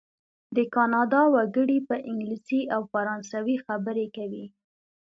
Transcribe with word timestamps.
د 0.55 0.57
کانادا 0.75 1.21
وګړي 1.35 1.79
په 1.89 1.95
انګلیسي 2.09 2.61
او 2.75 2.81
فرانسوي 2.91 3.57
خبرې 3.65 4.07
کوي. 4.17 4.45